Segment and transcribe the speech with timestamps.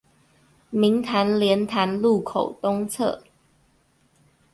[0.71, 3.21] 明潭蓮潭路口東側